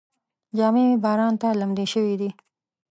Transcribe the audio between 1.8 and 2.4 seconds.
شوې دي.